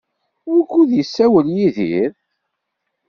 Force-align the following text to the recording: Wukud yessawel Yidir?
Wukud 0.49 0.89
yessawel 0.97 1.47
Yidir? 1.57 2.11